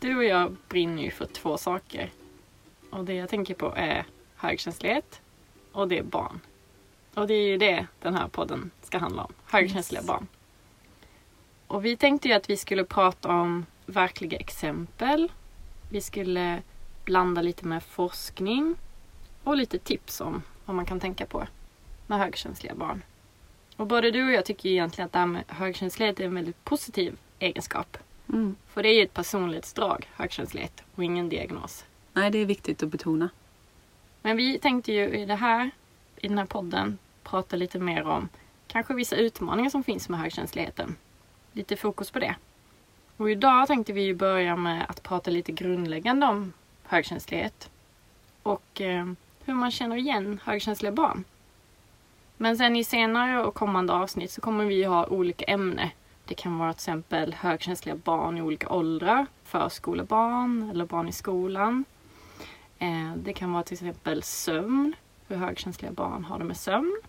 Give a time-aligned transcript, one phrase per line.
[0.00, 2.10] du och jag brinner ju för två saker.
[2.90, 4.04] Och det jag tänker på är
[4.36, 5.20] högkänslighet
[5.72, 6.40] och det är barn.
[7.14, 9.32] Och det är ju det den här podden ska handla om.
[9.44, 10.06] Högkänsliga Yes.
[10.06, 10.26] barn.
[11.66, 15.32] Och vi tänkte ju att vi skulle prata om verkliga exempel.
[15.90, 16.62] Vi skulle
[17.04, 18.74] blanda lite med forskning
[19.44, 21.46] och lite tips om vad man kan tänka på
[22.06, 23.02] med högkänsliga barn.
[23.76, 26.64] Och både du och jag tycker egentligen att det här med högkänslighet är en väldigt
[26.64, 27.96] positiv egenskap.
[28.32, 28.56] Mm.
[28.66, 31.84] För det är ju ett personlighetsdrag, högkänslighet, och ingen diagnos.
[32.12, 33.28] Nej, det är viktigt att betona.
[34.22, 35.70] Men vi tänkte ju i det här,
[36.16, 38.28] i den här podden, prata lite mer om
[38.66, 40.96] kanske vissa utmaningar som finns med högkänsligheten.
[41.52, 42.36] Lite fokus på det.
[43.16, 47.70] Och idag tänkte vi ju börja med att prata lite grundläggande om högkänslighet.
[48.42, 49.12] Och eh,
[49.44, 51.24] hur man känner igen högkänsliga barn.
[52.36, 55.88] Men sen i senare och kommande avsnitt så kommer vi ha olika ämnen.
[56.28, 61.84] Det kan vara till exempel högkänsliga barn i olika åldrar, förskolebarn eller barn i skolan.
[62.78, 64.92] Eh, Det kan vara till exempel sömn,
[65.28, 67.00] hur högkänsliga barn har det med sömn.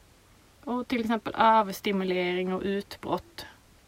[0.64, 3.46] Och till exempel överstimulering och utbrott.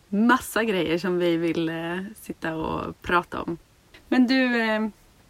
[0.09, 3.57] Massa grejer som vi vill eh, sitta och prata om.
[4.07, 4.87] Men du eh,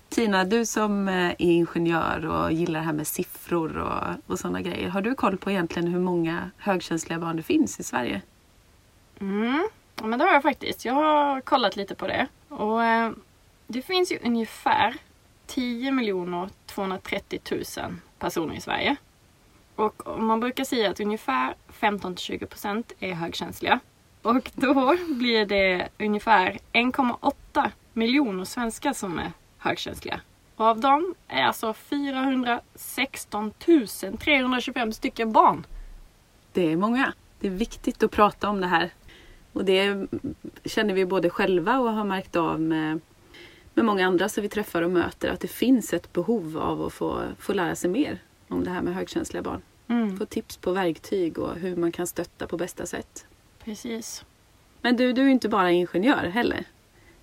[0.09, 4.89] Tina, du som är ingenjör och gillar det här med siffror och, och sådana grejer.
[4.89, 8.21] Har du koll på egentligen hur många högkänsliga barn det finns i Sverige?
[9.19, 9.67] Mm.
[10.01, 10.85] Ja, men det har jag faktiskt.
[10.85, 12.27] Jag har kollat lite på det.
[12.49, 13.11] Och eh,
[13.67, 14.95] det finns ju ungefär
[15.47, 17.63] 10 230 000
[18.19, 18.95] personer i Sverige.
[19.75, 23.79] Och man brukar säga att ungefär 15-20% är högkänsliga.
[24.21, 30.19] Och då blir det ungefär 1,8 miljoner svenskar som är högkänsliga.
[30.55, 33.53] Och av dem är alltså 416
[34.19, 35.65] 325 stycken barn.
[36.53, 37.13] Det är många.
[37.39, 38.89] Det är viktigt att prata om det här.
[39.53, 40.07] Och det
[40.65, 42.99] känner vi både själva och har märkt av med,
[43.73, 45.29] med många andra som vi träffar och möter.
[45.29, 48.81] Att det finns ett behov av att få, få lära sig mer om det här
[48.81, 49.61] med högkänsliga barn.
[49.87, 53.25] Mm, Få tips på verktyg och hur man kan stötta på bästa sätt.
[53.63, 54.25] precis.
[54.81, 56.65] Men du, du är inte bara ingenjör heller.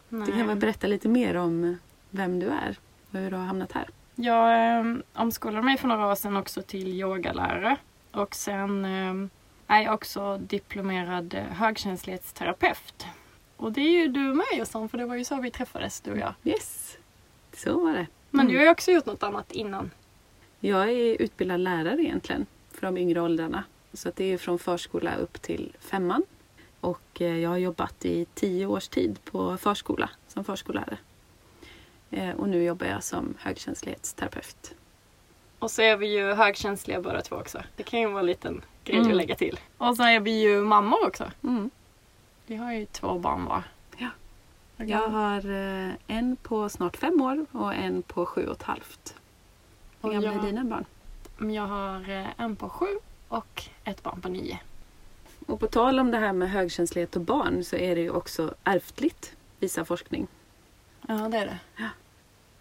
[0.08, 0.26] Nej.
[0.26, 1.76] Du kan väl berätta lite mer om
[2.10, 2.78] vem du är
[3.12, 3.88] och hur du har hamnat här.
[4.14, 7.76] Jag eh, omskolade mig för några år sedan också till yogalärare.
[8.12, 9.28] Och sen eh,
[9.68, 13.06] är jag också diplomerad eh, högkänslighetsterapeut.
[13.56, 16.10] Och det är ju du med Jossan, för det var ju så vi träffades, du
[16.12, 16.34] och jag.
[16.44, 16.96] Yes,
[17.52, 18.06] så var det.
[18.30, 18.52] Men Mm.
[18.52, 19.90] du har ju också gjort något annat innan.
[20.60, 23.64] Jag är utbildad lärare egentligen för de yngre åldrarna.
[23.92, 26.22] Så det är från förskola upp till femman.
[26.80, 30.98] Och eh, jag har jobbat i tio års tid på förskola som förskollärare.
[32.10, 34.74] Eh, Och nu jobbar jag som högkänslighetsterapeut.
[35.58, 37.62] Och så är vi ju högkänsliga båda två också.
[37.76, 39.10] Det kan ju vara en liten grej Mm.
[39.10, 39.60] att lägga till.
[39.78, 41.30] Och så är vi ju mammor också.
[41.42, 41.70] Mm.
[42.46, 43.62] Vi har ju två barn var.
[43.96, 44.08] Ja.
[44.76, 49.14] Jag har eh, en på snart fem år och en på sju och ett halvt.
[50.02, 50.84] Hur Och gamla jag- är dina barn?
[51.54, 52.86] Jag har eh, en på sju
[53.28, 54.58] och ett barn på nio.
[55.46, 58.54] Och på tal om det här med högkänslighet och barn så är det ju också
[58.64, 60.26] ärftligt, visar forskning.
[61.08, 61.88] Ja, det är det.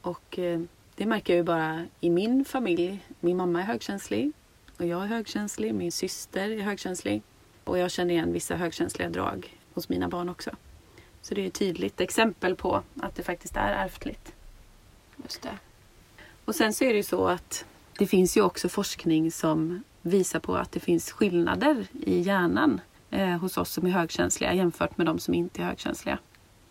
[0.01, 0.61] Och eh,
[0.97, 2.99] det märker jag ju bara i min familj.
[3.19, 4.31] Min mamma är högkänslig
[4.77, 5.75] och jag är högkänslig.
[5.75, 7.21] Min syster är högkänslig.
[7.63, 10.51] Och jag känner igen vissa högkänsliga drag hos mina barn också.
[11.21, 14.33] Så det är ett tydligt exempel på att det faktiskt är ärftligt.
[15.23, 15.57] Just det.
[16.45, 17.65] Och sen så är det ju så att
[17.97, 23.37] det finns ju också forskning som visar på att det finns skillnader i hjärnan eh,
[23.37, 26.19] hos oss som är högkänsliga jämfört med de som inte är högkänsliga.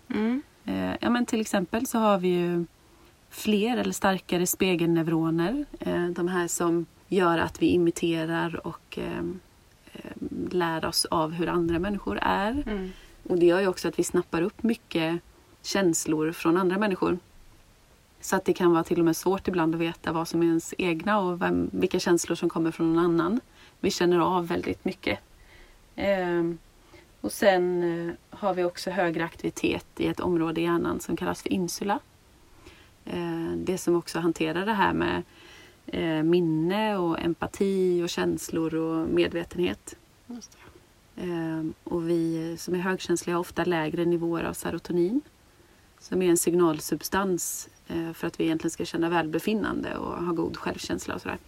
[0.08, 0.42] Mm.
[0.64, 2.66] Eh, ja, men till exempel så har vi ju
[3.30, 5.64] fler eller starkare spegelneuroner.
[5.80, 9.24] Eh, de här som gör att vi imiterar och eh,
[9.92, 10.12] eh,
[10.50, 12.50] lär oss av hur andra människor är.
[12.66, 12.92] Mm.
[13.28, 15.20] Och det gör ju också att vi snappar upp mycket
[15.62, 17.18] känslor från andra människor.
[18.20, 20.46] Så att det kan vara till och med svårt ibland att veta vad som är
[20.46, 23.40] ens egna och vem, vilka känslor som kommer från någon annan.
[23.80, 25.18] Vi känner av väldigt mycket.
[25.96, 26.58] Ehm,
[27.20, 31.42] och sen eh, har vi också högre aktivitet i ett område i hjärnan som kallas
[31.42, 31.98] för insula.
[33.06, 35.22] Eh, det som också hanterar det här med
[35.86, 39.96] eh, minne och empati och känslor och medvetenhet.
[41.16, 45.20] Ehm, Och vi som är högkänsliga har ofta lägre nivåer av serotonin.
[45.98, 50.56] Som är en signalsubstans eh, för att vi egentligen ska känna välbefinnande och ha god
[50.56, 51.38] självkänsla och sådär.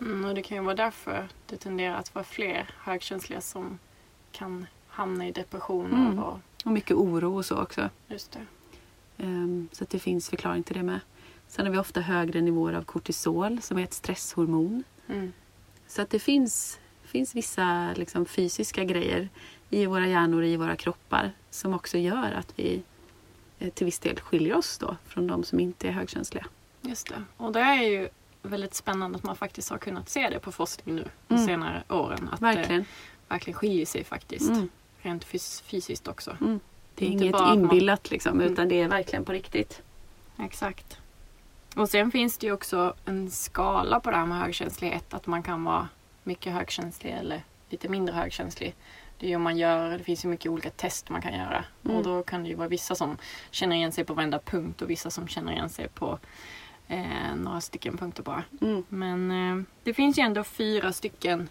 [0.00, 3.78] Mm, och det kan ju vara därför det tenderar att vara fler högkänsliga som
[4.32, 6.18] kan hamna i depressioner Mm.
[6.18, 7.88] och Och mycket oro och så också.
[8.08, 8.46] just det.
[9.18, 11.00] Ehm, Så att det finns förklaring till det med.
[11.48, 14.84] Sen har vi ofta högre nivåer av kortisol som är ett stresshormon.
[15.08, 15.32] Mm.
[15.86, 19.28] Så att det finns, finns vissa liksom, fysiska grejer
[19.70, 22.82] i våra hjärnor, i våra kroppar som också gör att vi
[23.58, 26.46] eh, till viss del skiljer oss då från de som inte är högkänsliga.
[26.82, 27.22] Just det.
[27.36, 28.08] Och det är ju
[28.42, 31.46] väldigt spännande att man faktiskt har kunnat se det på forskning nu de Mm.
[31.46, 32.28] senare åren.
[32.32, 32.80] Att Verkligen.
[32.80, 32.86] det
[33.28, 34.50] verkligen skiljer sig faktiskt.
[34.50, 34.68] Mm.
[35.02, 36.36] Rent fys- fysiskt också.
[36.40, 36.60] Mm.
[36.94, 38.52] Det är inget att man- inbillat liksom, Mm.
[38.52, 39.82] utan det är verkligen på riktigt.
[40.38, 40.98] Exakt.
[41.76, 45.14] Och sen finns det ju också en skala på det här med högkänslighet.
[45.14, 45.88] Att man kan vara
[46.22, 48.74] mycket högkänslig eller lite mindre högkänslig.
[49.18, 51.64] Det är man gör, det finns ju mycket olika test man kan göra.
[51.84, 51.96] Mm.
[51.96, 53.16] Och då kan det ju vara vissa som
[53.50, 56.18] känner igen sig på varenda punkt och vissa som känner igen sig på
[56.88, 58.44] eh, några stycken punkter bara.
[58.60, 58.84] Mm.
[58.88, 61.48] Men eh, det finns ju ändå fyra stycken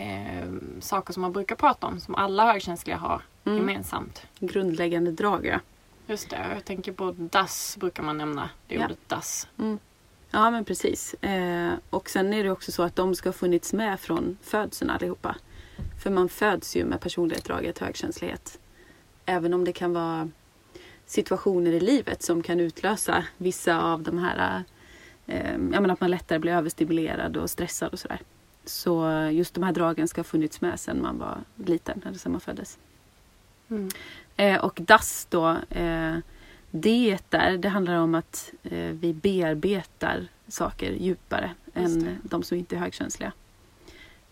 [0.00, 0.48] eh,
[0.80, 3.58] saker som man brukar prata om som alla högkänsliga har Mm.
[3.58, 4.22] gemensamt.
[4.38, 5.60] Grundläggande drag, ja.
[6.06, 8.50] Just det, jag tänker på DAS brukar man nämna.
[8.66, 8.84] Det Ja.
[8.84, 9.48] ordet DAS.
[10.30, 11.14] Ja, men precis.
[11.14, 14.90] Eh, och sen är det också så att de ska ha funnits med från födseln
[14.90, 15.36] allihopa.
[16.02, 18.58] För man föds ju med personlighetsdraget högkänslighet.
[19.26, 20.30] Även om det kan vara
[21.06, 24.62] situationer i livet som kan utlösa vissa av de här,
[25.26, 28.20] eh, ja men att man lättare blir överstimulerad och stressad och sådär.
[28.64, 32.32] Så just de här dragen ska ha funnits med sedan man var liten, eller sedan
[32.32, 32.78] man föddes.
[33.70, 33.88] Mm.
[34.36, 36.16] Eh, och DAS då, eh,
[36.70, 42.76] det där, det handlar om att eh, vi bearbetar saker djupare än de som inte
[42.76, 43.32] är högkänsliga.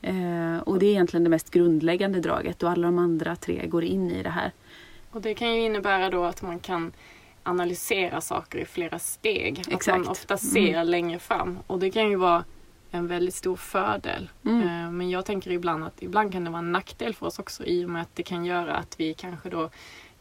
[0.03, 3.85] Eh, och det är egentligen det mest grundläggande draget och alla de andra tre går
[3.85, 4.53] in i det här.
[5.11, 6.93] Och det kan ju innebära då att man kan
[7.43, 9.61] analysera saker i flera steg.
[9.61, 9.99] Att Exakt.
[9.99, 11.59] man ofta ser längre fram.
[11.67, 12.45] Och det kan ju vara
[12.91, 14.29] en väldigt stor fördel.
[14.45, 14.63] Mm.
[14.63, 17.65] Eh, Men jag tänker ibland att ibland kan det vara en nackdel för oss också
[17.65, 19.71] i och med att det kan göra att vi kanske då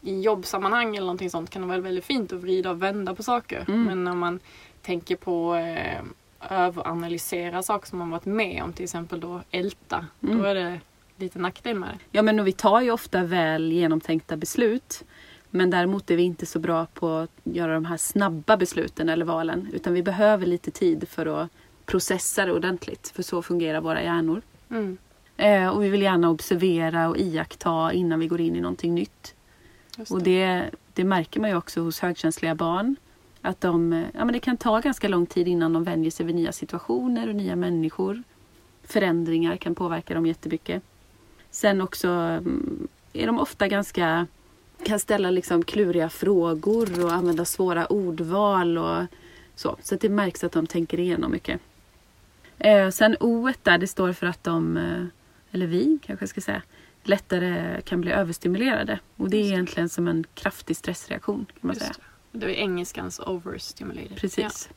[0.01, 3.23] i jobbsammanhang eller någonting sånt kan det vara väldigt fint att vrida och vända på
[3.23, 3.65] saker.
[3.67, 3.83] Mm.
[3.83, 4.39] Men när man
[4.81, 6.01] tänker på eh,
[6.49, 10.37] överanalysera saker som man varit med om, till exempel då älta, Mm.
[10.37, 10.79] då är det
[11.17, 11.97] lite nackdel med det.
[12.11, 15.03] Ja men och vi tar ju ofta väl genomtänkta beslut.
[15.49, 19.25] Men däremot är vi inte så bra på att göra de här snabba besluten eller
[19.25, 19.69] valen.
[19.73, 21.49] Utan vi behöver lite tid för att
[21.87, 23.11] processa det ordentligt.
[23.15, 24.41] För så fungerar våra hjärnor.
[24.69, 24.97] Mm.
[25.37, 29.35] Eh, och vi vill gärna observera och iaktta innan vi går in i någonting nytt.
[29.97, 30.45] Just Och det.
[30.45, 32.95] det, det märker man ju också hos högkänsliga barn.
[33.41, 36.35] Att de, ja, men det kan ta ganska lång tid innan de vänjer sig vid
[36.35, 38.23] nya situationer och nya människor.
[38.83, 40.83] Förändringar kan påverka dem jättemycket.
[41.51, 44.27] Sen också mm, är de ofta ganska
[44.83, 49.03] kan ställa liksom kluriga frågor och använda svåra ordval och
[49.55, 49.75] så.
[49.83, 51.61] Så det märks att de tänker igenom mycket.
[52.59, 55.05] Eh, sen O där, det står för att de, eh,
[55.51, 56.61] eller vi kanske jag ska säga,
[57.03, 58.99] lättare kan bli överstimulerade.
[59.15, 61.95] Och det är egentligen som en kraftig stressreaktion kan man Just säga.
[62.31, 62.39] det.
[62.39, 64.17] Det är engelskans overstimulated.
[64.17, 64.69] Precis.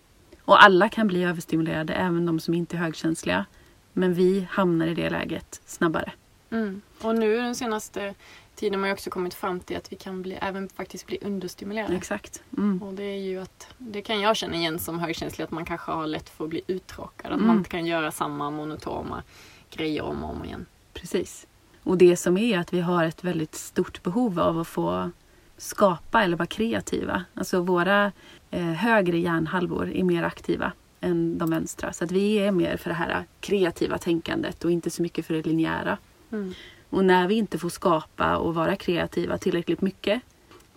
[0.45, 3.47] Och alla kan bli överstimulerade, även de som inte är högkänsliga.
[3.93, 6.13] Men vi hamnar i det läget snabbare.
[6.49, 6.57] Ja.
[6.57, 6.81] Mm.
[7.01, 8.15] Och nu den senaste
[8.61, 11.97] tiden har ju också kommit fram till att vi kan bli, även faktiskt bli understimulerade.
[11.97, 12.43] Exakt.
[12.59, 12.83] Mm.
[12.83, 15.93] Och det är ju att, det kan jag känna igen som högkänslig, att man kanske
[15.93, 17.27] har lätt för att bli uttråkad.
[17.33, 17.47] Att Mm.
[17.47, 19.23] man inte kan göra samma monotona
[19.71, 20.67] grejer om och om igen.
[20.93, 21.47] Precis.
[21.83, 25.11] Och det som är att vi har ett väldigt stort behov av att få
[25.57, 27.25] skapa eller vara kreativa.
[27.35, 28.13] Alltså våra
[28.51, 31.93] eh, högre hjärnhalvor är mer aktiva än de vänstra.
[31.93, 35.35] Så att vi är mer för det här kreativa tänkandet och inte så mycket för
[35.35, 35.99] det linjära.
[36.33, 36.55] Mm.
[36.91, 40.23] Och när vi inte får skapa och vara kreativa tillräckligt mycket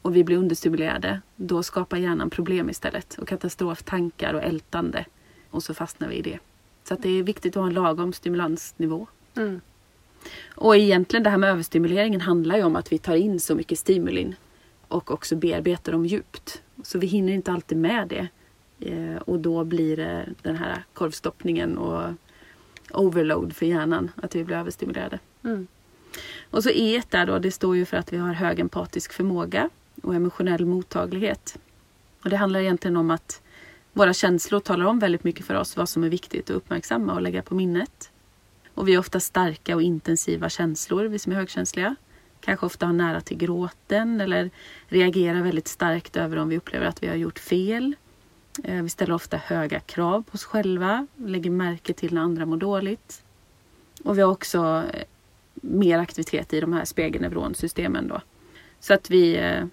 [0.01, 3.17] och vi blir understimulerade, då skapar hjärnan problem istället.
[3.17, 5.05] Och katastroftankar och ältande.
[5.49, 6.39] Och så fastnar vi i det.
[6.83, 9.07] Så det är viktigt att ha en lagom stimulansnivå.
[9.35, 9.61] Mm.
[10.55, 13.79] Och egentligen det här med överstimuleringen handlar ju om att vi tar in så mycket
[13.79, 14.35] stimulin
[14.87, 16.61] och också bearbetar dem djupt.
[16.83, 18.27] Så vi hinner inte alltid med det.
[18.79, 22.13] Eh, och då blir det den här korvstoppningen och
[22.91, 25.19] overload för hjärnan, att vi blir överstimulerade.
[25.43, 25.67] Mm.
[26.53, 29.69] Och så E där då, det står ju för att vi har hög empatisk förmåga
[30.01, 31.57] och emotionell mottaglighet.
[32.23, 33.41] Och det handlar egentligen om att
[33.93, 37.21] våra känslor talar om väldigt mycket för oss vad som är viktigt att uppmärksamma och
[37.21, 38.11] lägga på minnet.
[38.73, 41.95] Och vi har ofta starka och intensiva känslor, vi som är högkänsliga.
[42.41, 44.49] Kanske ofta har nära till gråten eller
[44.87, 47.95] reagerar väldigt starkt över om vi upplever att vi har gjort fel.
[48.63, 52.57] Eh, vi ställer ofta höga krav på oss själva, lägger märke till när andra mår
[52.57, 53.23] dåligt.
[54.03, 54.83] Och vi har också
[55.65, 58.21] mer aktivitet i de här spegelneuronsystemen då.
[58.79, 59.65] Så att vi, eh,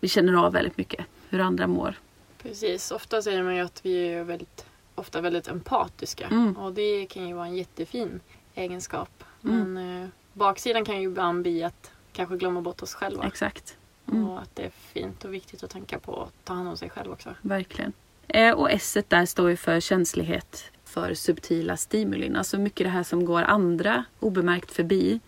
[0.00, 1.94] vi känner av väldigt mycket hur andra mår.
[2.42, 6.26] Precis, ofta säger man ju att vi är väldigt, ofta väldigt empatiska.
[6.26, 6.56] Mm.
[6.56, 8.20] Och det kan ju vara en jättefin
[8.54, 9.24] egenskap.
[9.44, 9.72] Mm.
[9.72, 13.26] Men eh, baksidan kan ju ibland bli att kanske glömma bort oss själva.
[13.26, 13.76] Exakt.
[14.08, 14.28] Mm.
[14.28, 16.90] Och att det är fint och viktigt att tänka på att ta hand om sig
[16.90, 17.34] själv också.
[17.42, 17.92] Verkligen.
[18.28, 22.36] Eh, och S där står ju för känslighet för subtila stimulin.
[22.36, 25.20] Alltså mycket det här som går andra obemärkt förbi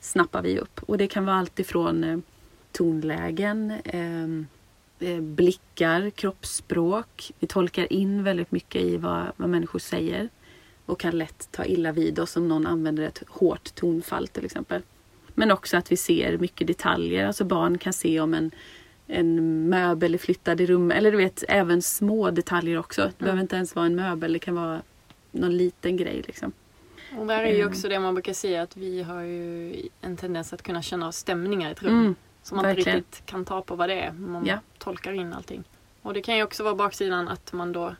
[0.00, 0.80] snappar vi upp.
[0.82, 2.18] Och det kan vara allt ifrån eh,
[2.72, 7.32] tonlägen, eh, eh, blickar, kroppsspråk.
[7.38, 10.28] Vi tolkar in väldigt mycket i vad, vad människor säger
[10.86, 14.82] och kan lätt ta illa vid oss om någon använder ett hårt tonfall till exempel.
[15.34, 17.26] Men också att vi ser mycket detaljer.
[17.26, 18.50] Alltså barn kan se om en,
[19.06, 20.96] en möbel är flyttad i rummet.
[20.96, 23.02] Eller du vet, även små detaljer också.
[23.02, 24.32] Det behöver inte ens vara en möbel.
[24.32, 24.82] Det kan vara
[25.30, 26.52] någon liten grej liksom.
[27.18, 27.68] Och där är ju Mm.
[27.68, 31.12] också det man brukar säga att vi har ju en tendens att kunna känna av
[31.12, 32.00] stämningar i ett rum.
[32.00, 32.98] Mm, som man inte verkligen.
[32.98, 34.12] riktigt kan ta på vad det är.
[34.12, 34.58] Man Ja.
[34.78, 35.64] tolkar in allting.
[36.02, 37.94] Och det kan ju också vara baksidan att man då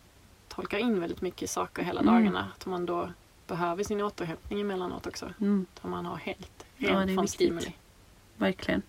[0.49, 2.14] tolkar in väldigt mycket saker hela Mm.
[2.14, 2.49] dagarna.
[2.56, 3.10] Att man då
[3.46, 5.32] behöver sin återhämtning emellanåt också.
[5.40, 7.75] Mm, Där man har helt Ja, rent är från stimuli.
[8.37, 8.82] verkligen.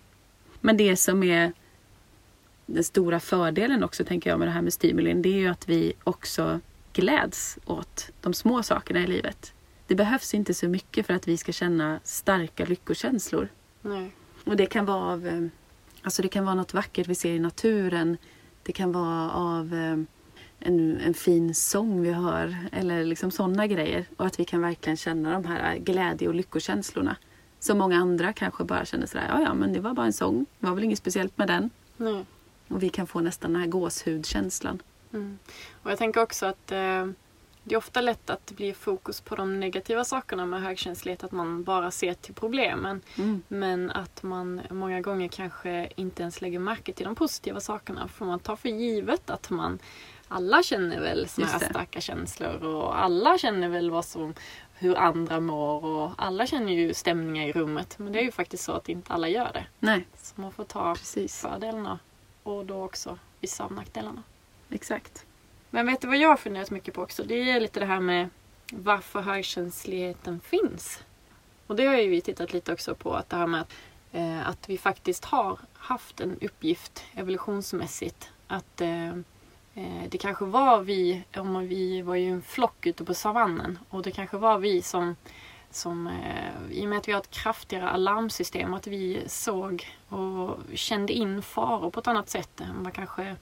[0.61, 1.53] Men det som är
[2.65, 5.21] den stora fördelen också tänker jag med det här med stimulin.
[5.21, 6.59] Det är ju att vi också
[6.93, 9.53] gläds åt de små sakerna i livet.
[9.87, 13.47] Det behövs inte så mycket för att vi ska känna starka lyckokänslor.
[13.81, 14.11] Nej.
[14.45, 15.41] Och det kan vara av eh,
[16.03, 18.17] Alltså det kan vara något vackert vi ser i naturen.
[18.63, 19.97] Det kan vara av eh,
[20.59, 22.57] en, en fin sång vi hör.
[22.71, 24.05] Eller liksom sådana grejer.
[24.17, 27.15] Och att vi kan verkligen känna de här glädje och lyckokänslorna.
[27.59, 30.45] Som många andra kanske bara känner sådär, ja ja men det var bara en sång.
[30.59, 31.69] Det var väl inget speciellt med den.
[31.97, 32.25] Nej.
[32.67, 34.81] Och vi kan få nästan den här gåshudkänslan.
[35.13, 35.39] Mm.
[35.83, 37.05] Och jag tänker också att eh,
[37.63, 41.23] det är ofta lätt att det blir fokus på de negativa sakerna med högkänslighet.
[41.23, 43.01] Att man bara ser till problemen.
[43.17, 43.43] Mm.
[43.47, 48.07] Men att man många gånger kanske inte ens lägger märke till de positiva sakerna.
[48.07, 49.79] För man tar för givet att man
[50.27, 54.33] alla känner väl såna här starka känslor och alla känner väl vad som,
[54.73, 57.99] hur andra mår och alla känner ju stämningar i rummet.
[57.99, 59.65] Men det är ju faktiskt så att inte alla gör det.
[59.79, 61.41] Nej, Så man får ta precis.
[61.41, 61.99] fördelarna
[62.43, 64.23] och då också vissa av nackdelarna.
[64.71, 65.25] Exakt.
[65.69, 67.23] Men vet du vad jag har funderat mycket på också?
[67.23, 68.29] Det är lite det här med
[68.71, 71.03] varför högkänsligheten finns.
[71.67, 73.73] Och det har ju vi tittat lite också på, att det här med att,
[74.11, 78.29] eh, att vi faktiskt har haft en uppgift evolutionsmässigt.
[78.47, 79.09] Att eh,
[79.73, 84.01] eh det kanske var vi, om vi var ju en flock ute på savannen och
[84.01, 85.15] det kanske var vi som
[85.71, 90.57] som, eh, I och med att vi har ett kraftigare alarmsystem, att vi såg och
[90.73, 93.35] kände in faror på ett annat sätt än vad kanske eh,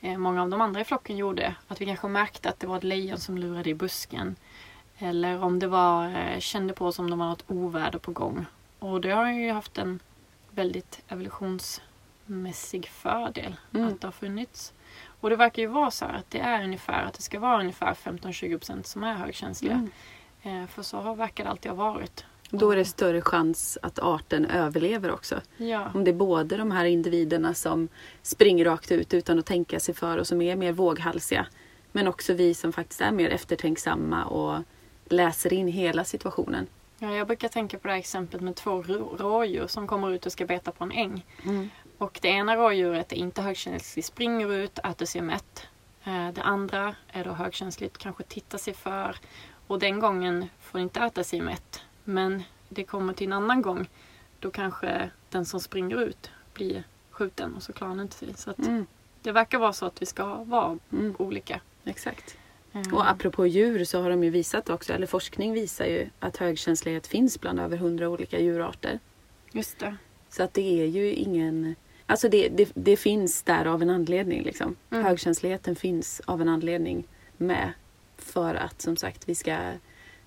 [0.00, 1.54] många av de andra i flocken gjorde.
[1.68, 4.36] Att vi kanske märkte att det var ett lejon som lurade i busken.
[4.98, 8.46] Eller om det var, eh, kände på som om det var något oväder på gång.
[8.78, 10.00] Och det har ju haft en
[10.50, 13.88] väldigt evolutionsmässig fördel Mm.
[13.88, 14.72] att det har funnits.
[15.20, 17.60] Och det verkar ju vara så här att det är ungefär, att det ska vara
[17.60, 19.88] ungefär 15-20% som är högkänsliga.
[20.42, 20.62] Mm.
[20.62, 22.24] Eh, för så har verkar det alltid ha varit.
[22.50, 25.40] Då är det större chans att arten överlever också.
[25.56, 27.88] Ja, Om det är både de här individerna som
[28.22, 31.46] springer rakt ut utan att tänka sig för och som är mer våghalsiga.
[31.92, 34.62] Men också vi som faktiskt är mer eftertänksamma och
[35.04, 36.66] läser in hela situationen.
[36.98, 40.26] ja, jag brukar tänka på det här exemplet med två rå- rådjur som kommer ut
[40.26, 41.24] och ska beta på en äng.
[41.98, 45.66] Och det ena rådjuret är inte högkänsligt, springer ut, äter sig mätt.
[46.04, 49.16] Eh, Det andra är då högkänsligt, kanske tittar sig för.
[49.66, 51.80] Och den gången får inte äta sig mätt.
[52.08, 53.88] Men det kommer till en annan gång.
[54.40, 58.34] Då kanske den som springer ut blir skjuten och så klarar han inte sig.
[58.36, 58.86] Så Mm.
[59.22, 61.14] det verkar vara så att vi ska vara Mm.
[61.18, 61.60] olika.
[61.84, 62.36] Exakt.
[62.72, 66.36] Eh, Och apropå djur så har de ju visat också, eller forskning visar ju att
[66.36, 68.98] högkänslighet finns bland över hundra olika djurarter.
[69.52, 69.96] Just det.
[70.28, 71.74] Så att det är ju ingen...
[72.06, 74.76] Alltså det, det, det finns där av en anledning liksom.
[74.90, 75.04] Mm.
[75.04, 77.04] Högkänsligheten finns av en anledning
[77.36, 77.72] med.
[78.16, 79.72] För att som sagt vi ska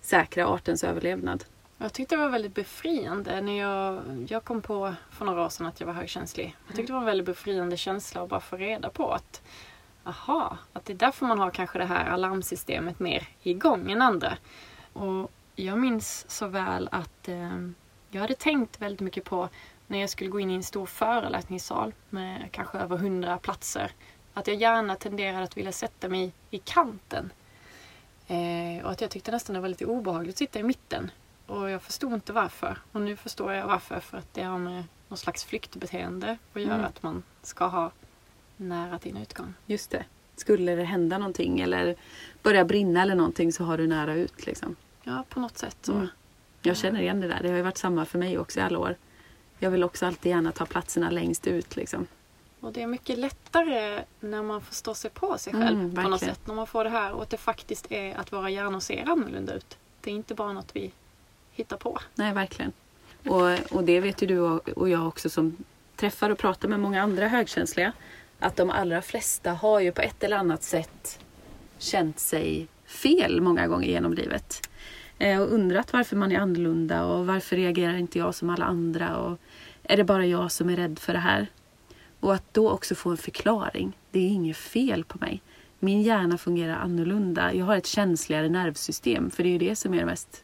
[0.01, 1.43] säkra artens överlevnad.
[1.81, 5.65] Jag tyckte det var väldigt befriande när jag, jag kom på för några år sedan
[5.65, 6.55] att jag var högkänslig.
[6.67, 9.41] Jag tyckte det var en väldigt befriande känsla att bara få reda på att
[10.03, 14.37] aha, att det är därför man har kanske det här alarmsystemet mer igång än andra.
[14.93, 17.69] Och jag minns så väl att eh,
[18.09, 19.49] jag hade tänkt väldigt mycket på
[19.87, 23.91] när jag skulle gå in i en stor föreläsningssal med kanske över hundra platser.
[24.33, 27.31] Att jag gärna tenderade att vilja sätta mig i kanten.
[28.27, 31.11] Eh, och att jag tyckte nästan det var lite obehagligt att sitta i mitten.
[31.51, 32.77] Och jag förstod inte varför.
[32.91, 33.99] Och nu förstår jag varför.
[33.99, 36.73] För att det har med någon slags flyktbeteende att göra.
[36.73, 36.85] Mm.
[36.85, 37.91] Att man ska ha
[38.57, 39.53] nära till en utgång.
[39.65, 40.05] Just det.
[40.35, 41.95] Skulle det hända någonting eller
[42.43, 44.75] börja brinna eller någonting så har du nära ut liksom.
[45.03, 45.93] Ja, på något sätt så.
[45.93, 46.07] Mm.
[46.61, 47.39] Jag känner igen det där.
[47.41, 48.95] Det har ju varit samma för mig också i alla år.
[49.59, 52.07] Jag vill också alltid gärna ta platserna längst ut liksom.
[52.59, 56.19] Och det är mycket lättare när man förstår sig på sig själv Mm, på något
[56.19, 56.47] sätt.
[56.47, 59.53] När man får det här och att det faktiskt är att våra hjärnor ser annorlunda
[59.53, 59.77] ut.
[60.01, 60.91] Det är inte bara något vi
[61.61, 61.99] hitta på.
[62.15, 62.71] Nej, verkligen.
[63.27, 65.57] Och, och det vet ju du och, jag också som
[65.95, 67.93] träffar och pratar med många andra högkänsliga.
[68.39, 71.19] Att de allra flesta har ju på ett eller annat sätt
[71.77, 74.69] känt sig fel många gånger genom livet.
[75.17, 79.17] Eh, och undrat varför man är annorlunda och varför reagerar inte jag som alla andra
[79.17, 79.39] och
[79.83, 81.47] är det bara jag som är rädd för det här?
[82.19, 83.97] Och att då också få en förklaring.
[84.11, 85.41] Det är inget fel på mig.
[85.79, 87.53] Min hjärna fungerar annorlunda.
[87.53, 89.31] Jag har ett känsligare nervsystem.
[89.31, 90.43] För det är ju det som är det mest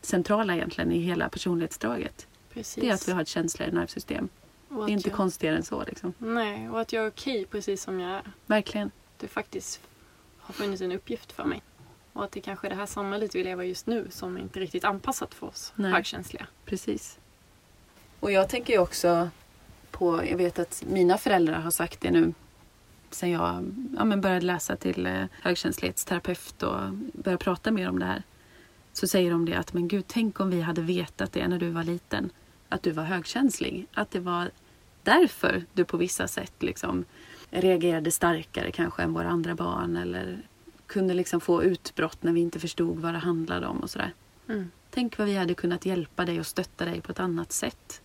[0.00, 2.26] centrala egentligen i hela personlighetsdraget.
[2.52, 2.82] Precis.
[2.82, 4.28] Det är att vi har ett känsligare nervsystem.
[4.68, 5.84] Och Det är inte jag, konstigare än så.
[5.84, 6.14] Liksom.
[6.18, 8.22] Nej, och att jag är okej precis som jag är.
[8.46, 8.90] Verkligen.
[9.16, 9.80] Det faktiskt
[10.38, 11.62] har funnits en uppgift för mig.
[12.12, 14.84] Och att det kanske är det här samhället vi lever just nu som inte riktigt
[14.84, 15.92] anpassat för oss Nej.
[15.92, 16.46] högkänsliga.
[16.64, 17.18] Precis.
[18.20, 19.30] Och jag tänker ju också
[19.90, 22.34] på, jag vet att mina föräldrar har sagt det nu
[23.10, 28.06] sen jag ja, men började läsa till eh, högkänslighetsterapeut och började prata mer om det
[28.06, 28.22] här.
[28.98, 31.70] Så säger de det att men gud, tänk om vi hade vetat det när du
[31.70, 32.30] var liten.
[32.68, 33.86] Att du var högkänslig.
[33.94, 34.50] Att det var
[35.02, 37.04] därför du på vissa sätt liksom
[37.50, 40.42] reagerade starkare kanske än våra andra barn eller
[40.86, 44.12] kunde liksom få utbrott när vi inte förstod vad det handlade om och sådär.
[44.48, 44.70] Mm.
[44.90, 48.02] Tänk vad vi hade kunnat hjälpa dig och stötta dig på ett annat sätt.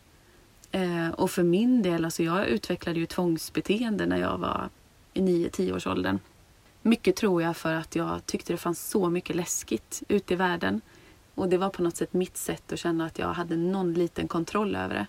[0.71, 4.69] Eh, och för min del, alltså jag utvecklade ju tvångsbeteende när jag var
[5.13, 6.19] i 9-10 års åldern.
[6.85, 10.81] Mycket tror jag för att jag tyckte det fanns så mycket läskigt ute i världen.
[11.35, 14.27] Och det var på något sätt mitt sätt att känna att jag hade någon liten
[14.27, 15.07] kontroll över det.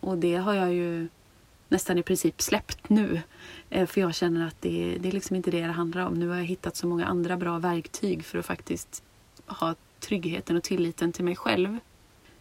[0.00, 1.08] Och det har jag ju
[1.68, 3.20] nästan i princip släppt nu.
[3.70, 6.14] Eh, för jag känner att det, det är liksom inte det det handlar om.
[6.14, 9.02] Nu har jag hittat så många andra bra verktyg för att faktiskt
[9.46, 11.78] ha tryggheten och tilliten till mig själv.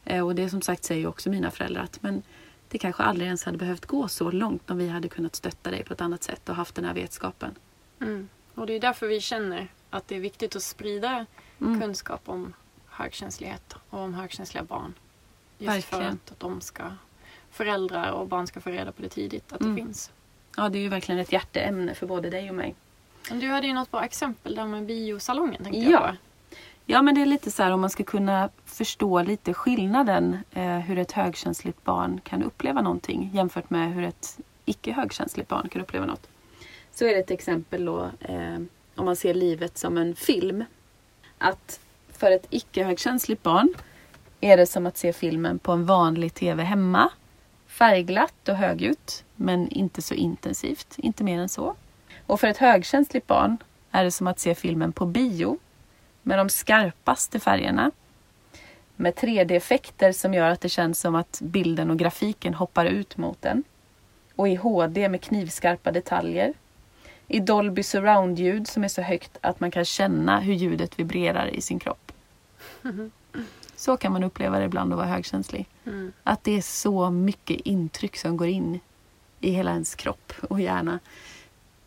[0.06, 2.24] Eh, och det som sagt säger ju också mina föräldrar att men
[2.70, 5.84] det kanske aldrig ens hade behövt gå så långt om vi hade kunnat stötta dig
[5.84, 7.56] på ett annat sätt och haft den här vetskapen.
[8.02, 8.30] Mm.
[8.56, 11.26] Och det är därför vi känner att det är viktigt att sprida
[11.62, 11.82] Mm.
[11.82, 12.54] kunskap om
[12.90, 14.94] högkänslighet och om högkänsliga barn.
[15.58, 16.04] Just Verkligen.
[16.04, 16.84] för att de ska,
[17.52, 19.76] föräldrar och barn ska få reda på det tidigt att Mm.
[19.76, 20.12] det finns.
[20.58, 22.76] Ja, det är ju verkligen ett hjärteämne för både dig och mig.
[23.30, 25.90] Men du hade ju något bra exempel där med biosalongen tänkte Ja.
[25.92, 26.16] jag på.
[26.86, 30.78] Ja, men det är lite så här om man ska kunna förstå lite skillnaden eh,
[30.80, 35.82] hur ett högkänsligt barn kan uppleva någonting jämfört med hur ett icke högkänsligt barn kan
[35.82, 36.28] uppleva något.
[36.96, 38.58] Så är det ett exempel då eh,
[38.96, 40.64] om man ser livet som en film.
[41.38, 41.80] Att
[42.12, 43.74] för ett icke högkänsligt barn
[44.42, 47.10] är det som att se filmen på en vanlig TV hemma.
[47.68, 51.76] Färgglatt och högljutt, men inte så intensivt, inte mer än så.
[52.26, 53.58] Och för ett högkänsligt barn
[53.92, 55.60] är det som att se filmen på bio
[56.22, 57.92] med de skarpaste färgerna.
[58.96, 63.42] Med 3D-effekter som gör att det känns som att bilden och grafiken hoppar ut mot
[63.42, 63.64] den.
[64.36, 66.54] Och i HD med knivskarpa detaljer.
[67.28, 71.62] I Dolby surround-ljud som är så högt att man kan känna hur ljudet vibrerar i
[71.62, 72.12] sin kropp.
[73.76, 75.66] Så kan man uppleva det ibland att vara högkänslig.
[75.86, 76.14] Mm.
[76.24, 78.80] Att det är så mycket intryck som går in
[79.40, 81.00] i hela ens kropp och hjärna.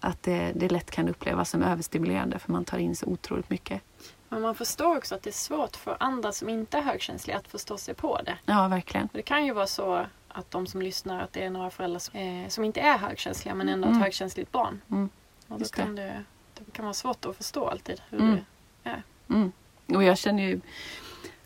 [0.00, 3.82] Att det, det lätt kan upplevas som överstimulerande för man tar in så otroligt mycket.
[4.28, 7.48] Men man förstår också att det är svårt för andra som inte är högkänsliga att
[7.48, 8.38] förstå sig på det.
[8.44, 9.08] Ja, verkligen.
[9.12, 12.18] Det kan ju vara så att de som lyssnar, att det är några föräldrar som,
[12.20, 13.98] eh, som inte är högkänsliga men ändå Mm.
[13.98, 14.80] ett högkänsligt barn.
[14.90, 15.08] Mm,
[15.48, 15.72] Och då det.
[15.72, 18.38] kan det, det kan vara svårt att förstå alltid hur Mm.
[18.82, 19.02] det är.
[19.30, 19.52] Mm.
[19.86, 20.60] Och jag känner ju,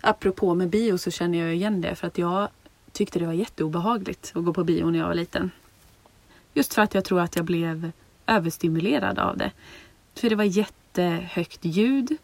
[0.01, 2.49] apropå med bio så känner jag igen det för att jag
[2.93, 5.51] tyckte det var jätteobehagligt att gå på bio när jag var liten.
[6.55, 7.91] Just för att jag tror att jag blev
[8.27, 9.51] överstimulerad av det.
[10.15, 12.17] För det var jättehögt ljud.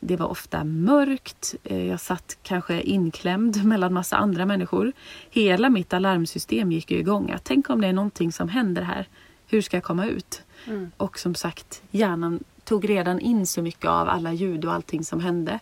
[0.00, 1.54] Det var ofta mörkt.
[1.64, 4.92] Eh, Jag satt kanske inklämd mellan massa andra människor.
[5.30, 7.34] Hela mitt alarmsystem gick ju igång.
[7.42, 9.08] Tänk om det är någonting som händer här.
[9.52, 10.42] Hur ska jag komma ut?
[10.66, 10.92] Mm.
[10.96, 15.20] Och som sagt, hjärnan tog redan in så mycket av alla ljud och allting som
[15.20, 15.58] hände.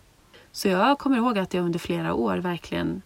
[0.51, 3.01] Så jag kommer ihåg att jag under flera år verkligen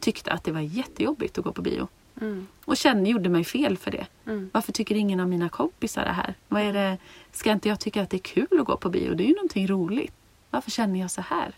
[0.00, 1.88] tyckte att det var jättejobbigt att gå på bio.
[2.20, 2.46] Mm.
[2.64, 4.06] Och kände, gjorde mig fel för det.
[4.26, 4.50] Mm.
[4.52, 6.34] Varför tycker ingen av mina kompisar det här?
[6.48, 6.98] Vad är det?
[7.32, 9.14] Ska inte jag tycka att det är kul att gå på bio?
[9.14, 10.14] Det är ju någonting roligt.
[10.50, 11.52] Varför känner jag så här?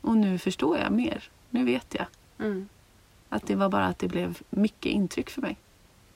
[0.00, 1.30] Och nu förstår jag mer.
[1.50, 2.06] Nu vet jag.
[2.46, 2.68] Mm.
[3.28, 5.56] Att det var bara att det blev mycket intryck för mig.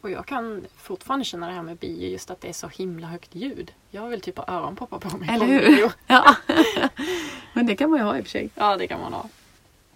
[0.01, 3.07] Och jag kan fortfarande känna det här med bio, just att det är så himla
[3.07, 3.73] högt ljud.
[3.91, 5.29] Jag vill typ ha öronproppar på mig.
[5.29, 5.77] Eller på hur?
[5.77, 5.91] bio.
[6.07, 6.37] Ja.
[7.53, 8.51] Men det kan man ju ha i och för sig.
[8.55, 9.29] Ja, det kan man ha.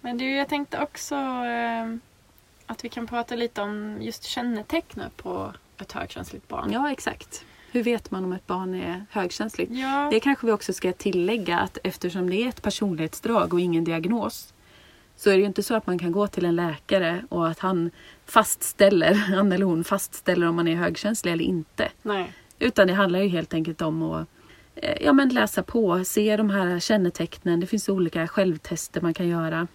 [0.01, 1.95] Men du, jag tänkte också eh,
[2.65, 6.71] att vi kan prata lite om just kännetecknen på ett högkänsligt barn.
[6.71, 7.45] Ja, exakt.
[7.71, 9.71] Hur vet man om ett barn är högkänsligt?
[9.71, 10.09] Ja.
[10.11, 14.52] Det kanske vi också ska tillägga att eftersom det är ett personlighetsdrag och ingen diagnos
[15.23, 17.59] så är det ju inte så att man kan gå till en läkare och att
[17.59, 17.91] han
[18.25, 21.91] fastställer, han eller hon fastställer om man är högkänslig eller inte.
[22.01, 22.33] Nej.
[22.59, 24.27] Utan det handlar ju helt enkelt om att
[24.75, 27.59] eh, ja, men läsa på, se de här kännetecknen.
[27.59, 29.67] Det finns olika självtester man kan göra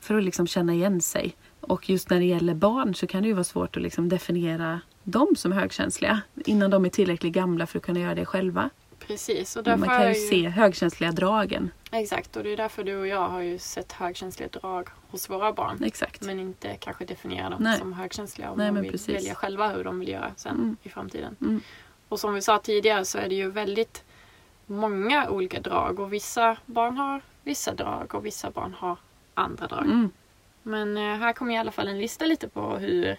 [0.00, 1.36] för att liksom känna igen sig.
[1.60, 4.80] Och just när det gäller barn så kan det ju vara svårt att liksom definiera
[5.02, 8.70] dem som högkänsliga innan de är tillräckligt gamla för att kunna göra det själva.
[9.06, 9.56] Precis.
[9.56, 11.70] Och därför man kan ju jag se högkänsliga dragen.
[11.90, 15.52] Exakt, och det är därför du och jag har ju sett högkänsliga drag hos våra
[15.52, 15.84] barn.
[15.84, 16.22] Exakt.
[16.22, 17.78] Men inte kanske definiera dem Nej.
[17.78, 19.14] som högkänsliga om Nej, de vill precis.
[19.16, 20.76] välja själva hur de vill göra sen Mm.
[20.82, 21.36] i framtiden.
[21.40, 21.60] Mm.
[22.08, 24.04] Och som vi sa tidigare så är det ju väldigt
[24.66, 28.96] många olika drag och vissa barn har vissa drag och vissa barn har
[29.34, 29.84] andra drag.
[29.84, 30.10] Mm.
[30.62, 33.16] Men eh, här kommer i alla fall en lista lite på hur,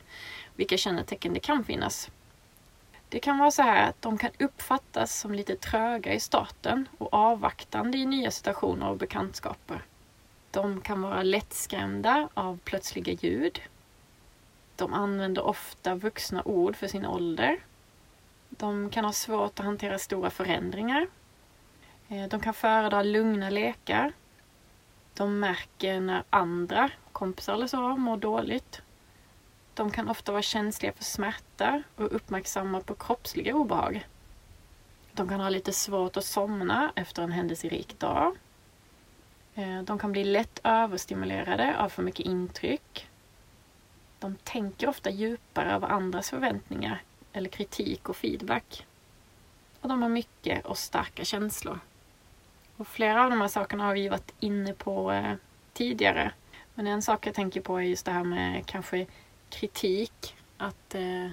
[0.56, 2.10] vilka kännetecken det kan finnas.
[3.10, 7.14] Det kan vara så här att de kan uppfattas som lite tröga i starten och
[7.14, 9.82] avvaktande i nya situationer och bekantskaper.
[10.52, 13.62] De kan vara lättskrämda av plötsliga ljud.
[14.76, 17.60] De använder ofta vuxna ord för sin ålder.
[18.50, 21.08] De kan ha svårt att hantera stora förändringar.
[22.08, 24.14] Eh, de kan föredra lugna lekar.
[25.14, 28.82] De märker när andra, kompisar eller så, mår dåligt.
[29.76, 34.08] De kan ofta vara känsliga för smärta och uppmärksamma på kroppsliga obehag.
[35.12, 38.36] De kan ha lite svårt att somna efter en händelserik dag.
[39.56, 43.08] Eh, de kan bli lätt överstimulerade av för mycket intryck.
[44.20, 47.02] De tänker ofta djupare över andras förväntningar
[47.34, 48.86] eller kritik och feedback.
[49.82, 51.80] Och de har mycket och starka känslor.
[52.78, 55.34] Och flera av de här sakerna har vi varit inne på eh,
[55.74, 56.32] tidigare.
[56.74, 59.06] Men en sak jag tänker på är just det här med kanske
[59.60, 60.36] kritik.
[60.58, 61.30] Att eh,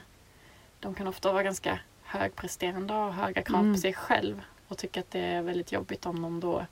[0.80, 3.74] de kan ofta vara ganska högpresterande och ha höga krav Mm.
[3.74, 4.42] på sig själv.
[4.68, 6.66] Och tycka att det är väldigt jobbigt om de då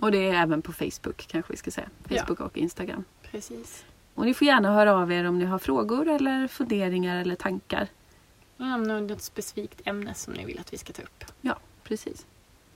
[0.00, 1.88] Och det är även på Facebook kanske vi ska säga.
[2.08, 2.18] Ja.
[2.20, 3.04] Facebook och Instagram.
[3.30, 3.84] Precis.
[4.14, 7.88] Och ni får gärna höra av er om ni har frågor eller funderingar eller tankar.
[8.56, 11.24] Om något specifikt ämne som ni vill att vi ska ta upp.
[11.40, 12.26] Ja, precis.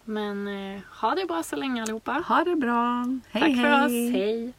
[0.04, 2.12] Men eh, ha det bra så länge allihopa.
[2.28, 3.04] Ha det bra.
[3.30, 3.56] Hej Tack hej!
[3.64, 3.90] för oss.
[4.14, 4.52] Hej!